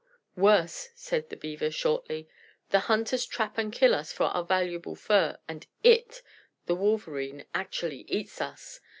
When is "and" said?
3.59-3.71, 5.47-5.67